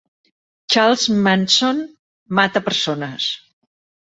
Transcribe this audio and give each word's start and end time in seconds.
Charles 0.75 1.03
Manson 1.27 1.83
mata 2.39 2.63
persones. 2.71 3.29